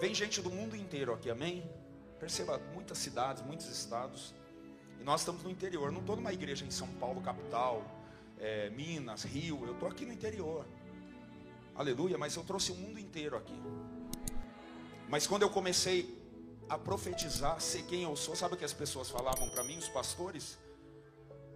Vem 0.00 0.14
gente 0.14 0.40
do 0.40 0.50
mundo 0.50 0.76
inteiro 0.76 1.12
aqui, 1.12 1.28
amém? 1.28 1.68
Perceba, 2.20 2.60
muitas 2.72 2.98
cidades, 2.98 3.42
muitos 3.42 3.68
estados. 3.68 4.32
E 5.00 5.02
nós 5.02 5.22
estamos 5.22 5.42
no 5.42 5.50
interior. 5.50 5.90
Não 5.90 6.00
estou 6.00 6.14
numa 6.14 6.32
igreja 6.32 6.64
em 6.64 6.70
São 6.70 6.86
Paulo, 7.00 7.20
capital, 7.20 7.82
é, 8.38 8.70
Minas, 8.70 9.24
Rio. 9.24 9.64
Eu 9.66 9.74
estou 9.74 9.88
aqui 9.88 10.06
no 10.06 10.12
interior. 10.12 10.64
Aleluia, 11.74 12.16
mas 12.16 12.36
eu 12.36 12.44
trouxe 12.44 12.70
o 12.70 12.76
mundo 12.76 13.00
inteiro 13.00 13.36
aqui. 13.36 13.60
Mas 15.08 15.26
quando 15.26 15.42
eu 15.42 15.50
comecei 15.50 16.16
a 16.68 16.78
profetizar, 16.78 17.60
ser 17.60 17.82
quem 17.82 18.02
eu 18.04 18.14
sou, 18.14 18.36
sabe 18.36 18.54
o 18.54 18.56
que 18.56 18.64
as 18.64 18.72
pessoas 18.72 19.10
falavam 19.10 19.48
para 19.50 19.64
mim, 19.64 19.78
os 19.78 19.88
pastores? 19.88 20.58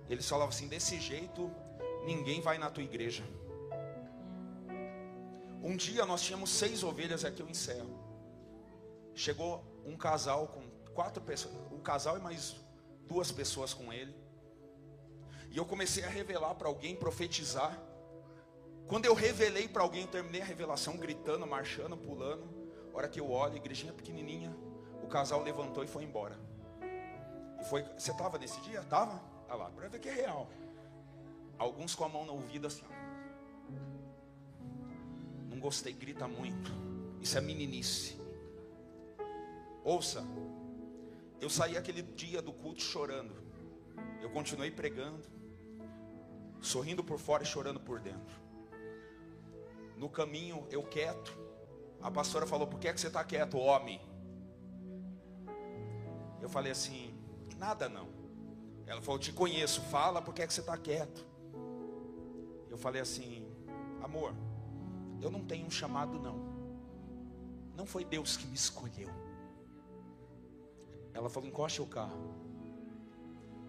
Eles 0.08 0.28
falavam 0.28 0.48
assim: 0.48 0.66
desse 0.66 1.00
jeito, 1.00 1.48
ninguém 2.04 2.40
vai 2.40 2.58
na 2.58 2.70
tua 2.70 2.82
igreja. 2.82 3.22
Um 5.62 5.76
dia 5.76 6.04
nós 6.04 6.22
tínhamos 6.22 6.50
seis 6.50 6.82
ovelhas, 6.82 7.24
aqui 7.24 7.40
eu 7.40 7.48
encerro. 7.48 8.11
Chegou 9.14 9.64
um 9.84 9.96
casal 9.96 10.48
com 10.48 10.62
quatro 10.94 11.22
pessoas, 11.22 11.54
um 11.72 11.80
casal 11.80 12.16
e 12.16 12.20
mais 12.20 12.56
duas 13.06 13.30
pessoas 13.30 13.74
com 13.74 13.92
ele. 13.92 14.14
E 15.50 15.56
eu 15.56 15.66
comecei 15.66 16.02
a 16.04 16.08
revelar 16.08 16.54
para 16.54 16.68
alguém, 16.68 16.96
profetizar. 16.96 17.78
Quando 18.86 19.04
eu 19.04 19.14
revelei 19.14 19.68
para 19.68 19.82
alguém, 19.82 20.06
terminei 20.06 20.40
a 20.40 20.44
revelação 20.44 20.96
gritando, 20.96 21.46
marchando, 21.46 21.96
pulando. 21.96 22.48
Hora 22.94 23.08
que 23.08 23.20
eu 23.20 23.30
olho, 23.30 23.56
igrejinha 23.56 23.92
pequenininha, 23.92 24.54
o 25.02 25.06
casal 25.06 25.42
levantou 25.42 25.84
e 25.84 25.86
foi 25.86 26.04
embora. 26.04 26.38
E 27.60 27.64
foi, 27.64 27.82
você 27.98 28.10
estava 28.10 28.38
nesse 28.38 28.60
dia? 28.62 28.82
Tava? 28.82 29.22
Olha 29.48 29.56
lá, 29.56 29.70
para 29.70 29.88
ver 29.88 30.00
que 30.00 30.08
é 30.08 30.12
real. 30.12 30.48
Alguns 31.58 31.94
com 31.94 32.04
a 32.04 32.08
mão 32.08 32.24
no 32.24 32.32
ouvido 32.32 32.66
assim. 32.66 32.84
Não 35.48 35.58
gostei, 35.60 35.92
grita 35.92 36.26
muito. 36.26 36.72
Isso 37.20 37.36
é 37.36 37.40
meninice. 37.40 38.21
Ouça, 39.84 40.24
eu 41.40 41.50
saí 41.50 41.76
aquele 41.76 42.02
dia 42.02 42.40
do 42.40 42.52
culto 42.52 42.80
chorando. 42.80 43.34
Eu 44.20 44.30
continuei 44.30 44.70
pregando, 44.70 45.20
sorrindo 46.60 47.02
por 47.02 47.18
fora 47.18 47.42
e 47.42 47.46
chorando 47.46 47.80
por 47.80 47.98
dentro. 47.98 48.40
No 49.96 50.08
caminho, 50.08 50.66
eu 50.70 50.82
quieto. 50.84 51.36
A 52.00 52.10
pastora 52.10 52.46
falou: 52.46 52.66
Por 52.66 52.78
que, 52.78 52.88
é 52.88 52.92
que 52.92 53.00
você 53.00 53.08
está 53.08 53.24
quieto, 53.24 53.58
homem? 53.58 54.00
Eu 56.40 56.48
falei 56.48 56.70
assim: 56.70 57.12
Nada 57.58 57.88
não. 57.88 58.08
Ela 58.86 59.02
falou: 59.02 59.18
Te 59.18 59.32
conheço, 59.32 59.80
fala, 59.82 60.22
por 60.22 60.34
que, 60.34 60.42
é 60.42 60.46
que 60.46 60.54
você 60.54 60.60
está 60.60 60.76
quieto? 60.76 61.26
Eu 62.70 62.78
falei 62.78 63.02
assim: 63.02 63.46
Amor, 64.00 64.34
eu 65.20 65.30
não 65.30 65.44
tenho 65.44 65.66
um 65.66 65.70
chamado, 65.70 66.18
não. 66.18 66.52
Não 67.76 67.86
foi 67.86 68.04
Deus 68.04 68.36
que 68.36 68.46
me 68.46 68.54
escolheu. 68.54 69.08
Ela 71.14 71.28
falou: 71.28 71.48
encoste 71.48 71.80
o 71.82 71.86
carro. 71.86 72.34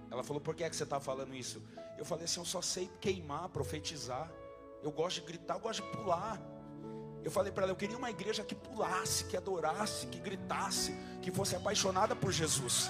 Ela 0.09 0.23
falou: 0.23 0.41
por 0.41 0.55
que, 0.55 0.63
é 0.63 0.69
que 0.69 0.75
você 0.75 0.83
está 0.83 0.99
falando 0.99 1.33
isso? 1.33 1.61
Eu 1.97 2.05
falei 2.05 2.25
assim: 2.25 2.39
eu 2.39 2.45
só 2.45 2.61
sei 2.61 2.89
queimar, 2.99 3.49
profetizar. 3.49 4.31
Eu 4.81 4.91
gosto 4.91 5.21
de 5.21 5.27
gritar, 5.27 5.55
eu 5.55 5.59
gosto 5.59 5.81
de 5.83 5.91
pular. 5.91 6.41
Eu 7.23 7.31
falei 7.31 7.51
para 7.51 7.63
ela: 7.63 7.71
eu 7.71 7.75
queria 7.75 7.97
uma 7.97 8.09
igreja 8.09 8.43
que 8.43 8.55
pulasse, 8.55 9.25
que 9.25 9.37
adorasse, 9.37 10.07
que 10.07 10.19
gritasse, 10.19 10.93
que 11.21 11.31
fosse 11.31 11.55
apaixonada 11.55 12.15
por 12.15 12.31
Jesus. 12.31 12.89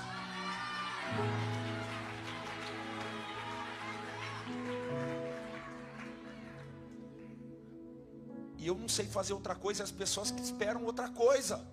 E 8.58 8.68
eu 8.68 8.76
não 8.76 8.88
sei 8.88 9.06
fazer 9.06 9.34
outra 9.34 9.56
coisa, 9.56 9.84
as 9.84 9.92
pessoas 9.92 10.32
que 10.32 10.42
esperam 10.42 10.86
outra 10.86 11.10
coisa. 11.10 11.73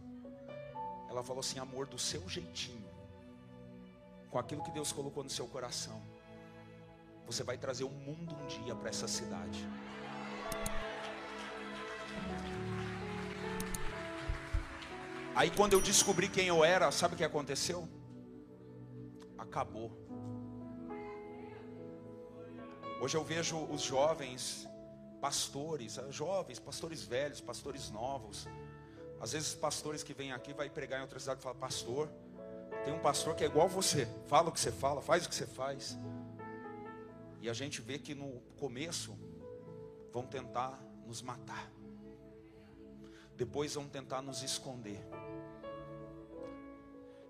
Ela 1.11 1.22
falou 1.22 1.41
assim: 1.41 1.58
amor, 1.58 1.86
do 1.86 1.98
seu 1.98 2.27
jeitinho, 2.28 2.89
com 4.30 4.39
aquilo 4.39 4.62
que 4.62 4.70
Deus 4.70 4.92
colocou 4.92 5.25
no 5.25 5.30
seu 5.30 5.47
coração, 5.47 6.00
você 7.27 7.42
vai 7.42 7.58
trazer 7.58 7.85
o 7.85 7.90
mundo 7.90 8.35
um 8.35 8.46
dia 8.46 8.74
para 8.74 8.89
essa 8.89 9.08
cidade. 9.08 9.68
Aí 15.35 15.51
quando 15.51 15.73
eu 15.73 15.80
descobri 15.80 16.29
quem 16.29 16.46
eu 16.48 16.64
era, 16.64 16.90
sabe 16.92 17.14
o 17.14 17.17
que 17.17 17.24
aconteceu? 17.24 17.89
Acabou. 19.39 19.90
Hoje 23.01 23.17
eu 23.17 23.24
vejo 23.24 23.56
os 23.64 23.80
jovens 23.80 24.68
pastores, 25.20 25.98
jovens, 26.11 26.58
pastores 26.58 27.02
velhos, 27.02 27.40
pastores 27.40 27.90
novos, 27.90 28.46
às 29.20 29.33
vezes 29.33 29.55
pastores 29.55 30.03
que 30.03 30.14
vêm 30.14 30.33
aqui 30.33 30.55
vai 30.55 30.70
pregar 30.70 30.98
em 30.98 31.03
outra 31.03 31.20
cidade 31.20 31.41
e 31.41 31.42
fala, 31.42 31.55
pastor, 31.55 32.11
tem 32.85 32.95
um 32.95 32.98
pastor 32.98 33.35
que 33.35 33.45
é 33.45 33.47
igual 33.47 33.69
você, 33.69 34.08
fala 34.27 34.48
o 34.48 34.53
que 34.53 34.58
você 34.58 34.73
fala, 34.73 35.03
faz 35.03 35.27
o 35.27 35.29
que 35.29 35.35
você 35.35 35.47
faz. 35.47 35.98
E 37.42 37.51
a 37.51 37.53
gente 37.53 37.83
vê 37.83 37.98
que 37.98 38.14
no 38.14 38.41
começo 38.59 39.17
vão 40.11 40.27
tentar 40.27 40.83
nos 41.07 41.20
matar. 41.20 41.70
Depois 43.36 43.75
vão 43.75 43.86
tentar 43.86 44.23
nos 44.23 44.42
esconder. 44.42 45.01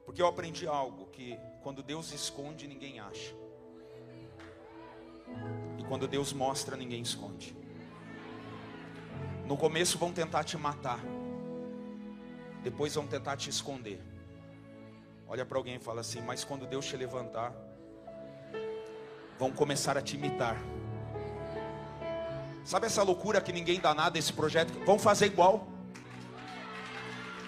Porque 0.05 0.23
eu 0.23 0.27
aprendi 0.27 0.67
algo 0.67 1.07
que 1.07 1.39
quando 1.63 1.83
Deus 1.83 2.13
esconde, 2.13 2.67
ninguém 2.69 3.01
acha. 3.01 3.35
E 5.79 5.85
quando 5.85 6.07
Deus 6.07 6.33
mostra, 6.33 6.77
ninguém 6.77 7.03
esconde. 7.03 7.57
No 9.47 9.57
começo 9.57 9.99
vão 9.99 10.13
tentar 10.13 10.45
te 10.45 10.57
matar. 10.57 11.01
Depois 12.63 12.95
vão 12.95 13.07
tentar 13.07 13.37
te 13.37 13.49
esconder. 13.49 14.01
Olha 15.27 15.47
para 15.47 15.59
alguém 15.59 15.77
e 15.77 15.79
fala 15.79 16.01
assim: 16.01 16.21
Mas 16.21 16.45
quando 16.45 16.67
Deus 16.67 16.87
te 16.87 16.97
levantar, 16.97 17.53
vão 19.39 19.51
começar 19.51 19.97
a 19.97 20.03
te 20.03 20.17
imitar. 20.17 20.57
Sabe 22.65 22.87
essa 22.87 23.03
loucura 23.03 23.41
que 23.41 23.53
ninguém 23.53 23.81
dá 23.81 23.95
nada 23.95 24.19
esse 24.19 24.33
projeto? 24.33 24.73
Vão 24.85 24.99
fazer 24.99 25.27
igual. 25.27 25.67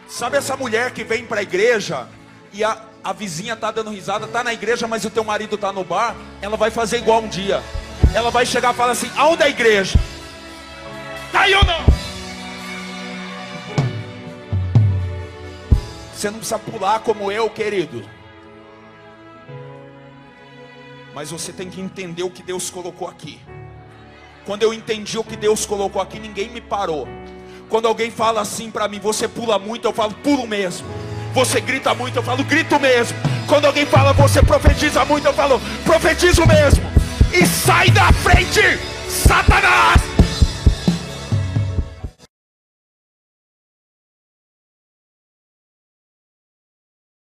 Sabe 0.09 0.37
essa 0.37 0.57
mulher 0.57 0.93
que 0.93 1.05
vem 1.05 1.27
para 1.27 1.41
a 1.41 1.43
igreja 1.43 2.09
e 2.53 2.65
a, 2.65 2.83
a 3.03 3.13
vizinha 3.13 3.57
tá 3.57 3.71
dando 3.71 3.91
risada, 3.91 4.27
tá 4.27 4.43
na 4.43 4.53
igreja, 4.53 4.87
mas 4.87 5.05
o 5.05 5.11
teu 5.11 5.25
marido 5.25 5.57
tá 5.57 5.73
no 5.73 5.85
bar? 5.85 6.17
Ela 6.41 6.57
vai 6.57 6.71
fazer 6.71 6.99
igual 6.99 7.23
um 7.23 7.29
dia. 7.29 7.63
Ela 8.15 8.31
vai 8.31 8.47
chegar 8.47 8.73
e 8.73 8.77
falar 8.77 8.93
assim: 8.93 9.11
Aonde 9.17 9.43
é 9.43 9.47
a 9.47 9.51
igreja? 9.51 9.99
Tá 11.31 11.43
aí 11.43 11.55
ou 11.55 11.65
não? 11.65 11.92
Você 16.23 16.31
não 16.31 16.39
precisa 16.39 16.57
pular 16.57 17.01
como 17.01 17.33
eu, 17.33 17.51
querido. 17.51 18.09
Mas 21.13 21.33
você 21.33 21.53
tem 21.53 21.69
que 21.69 21.81
entender 21.81 22.23
o 22.23 22.31
que 22.31 22.45
Deus 22.45 22.71
colocou 22.71 23.09
aqui. 23.09 23.41
Quando 24.47 24.63
eu 24.63 24.73
entendi 24.73 25.19
o 25.19 25.25
que 25.25 25.35
Deus 25.35 25.67
colocou 25.67 26.01
aqui, 26.01 26.21
ninguém 26.21 26.49
me 26.49 26.61
parou. 26.61 27.09
Quando 27.69 27.89
alguém 27.89 28.09
fala 28.09 28.41
assim 28.41 28.71
para 28.71 28.87
mim, 28.87 29.01
você 29.01 29.27
pula 29.27 29.59
muito, 29.59 29.89
eu 29.89 29.93
falo, 29.93 30.15
pulo 30.15 30.47
mesmo. 30.47 30.87
Você 31.35 31.61
grita 31.61 31.93
muito, 31.93 32.19
eu 32.19 32.23
falo, 32.23 32.45
grito 32.45 32.79
mesmo. 32.79 33.19
Quando 33.49 33.65
alguém 33.65 33.85
fala, 33.85 34.13
você 34.13 34.41
profetiza 34.45 35.05
muito, 35.05 35.27
eu 35.27 35.35
falo, 35.35 35.61
profetizo 35.85 36.47
mesmo. 36.47 36.85
E 37.33 37.45
sai 37.45 37.91
da 37.91 38.13
frente, 38.13 38.79
Satanás! 39.09 40.12